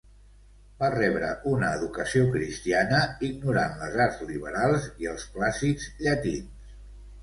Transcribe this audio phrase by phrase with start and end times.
[0.79, 6.77] Va rebre una educació cristiana, ignorant les arts liberals i els clàssics llatins.